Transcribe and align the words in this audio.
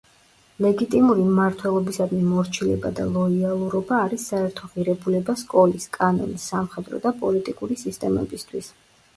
ლეგიტიმური 0.65 1.25
მმართველობისადმი 1.25 2.21
მორჩილება 2.29 2.91
და 2.99 3.05
ლოიალურობა 3.17 3.99
არის 4.07 4.25
საერთო 4.31 4.71
ღირებულება 4.73 5.37
სკოლის, 5.43 5.87
კანონის, 5.99 6.49
სამხედრო 6.55 7.03
და 7.05 7.13
პოლიტიკური 7.25 7.79
სისტემებისთვის. 7.85 8.77